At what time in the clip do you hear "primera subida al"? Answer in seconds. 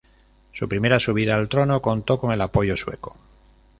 0.67-1.47